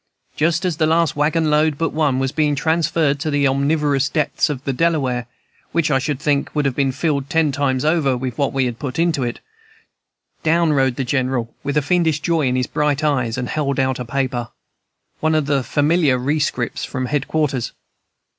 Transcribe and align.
Just 0.35 0.65
as 0.65 0.77
the 0.77 0.87
last 0.87 1.15
wagon 1.15 1.51
load 1.51 1.77
but 1.77 1.89
one 1.93 2.17
was 2.17 2.31
being 2.31 2.55
transferred 2.55 3.19
to 3.19 3.29
the 3.29 3.47
omnivorous 3.47 4.09
depths 4.09 4.49
of 4.49 4.63
the 4.63 4.73
Delaware, 4.73 5.27
which 5.73 5.91
I 5.91 5.99
should 5.99 6.19
think 6.19 6.49
would 6.55 6.65
have 6.65 6.75
been 6.75 6.91
filled 6.91 7.29
ten 7.29 7.51
times 7.51 7.85
over 7.85 8.17
with 8.17 8.35
what 8.35 8.51
we 8.51 8.65
had 8.65 8.79
put 8.79 8.97
into 8.97 9.21
it, 9.23 9.41
down 10.41 10.73
rode 10.73 10.95
the 10.95 11.03
General 11.03 11.53
with 11.61 11.77
a 11.77 11.83
fiendish 11.83 12.19
joy 12.19 12.47
in 12.47 12.55
his 12.55 12.65
bright 12.65 13.03
eyes 13.03 13.37
and 13.37 13.47
held 13.47 13.79
out 13.79 13.99
a 13.99 14.03
paper, 14.05 14.49
one 15.19 15.35
of 15.35 15.45
the 15.45 15.61
familiar 15.63 16.17
rescripts 16.17 16.83
from 16.83 17.05
headquarters. 17.05 17.71